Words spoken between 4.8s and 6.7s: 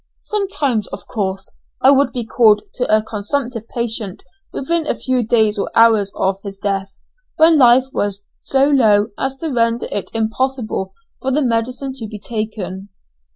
a few days or hours of his